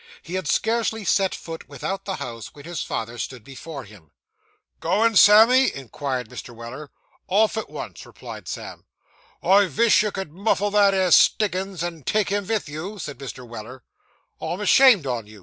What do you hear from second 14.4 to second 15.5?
'I am ashamed on you!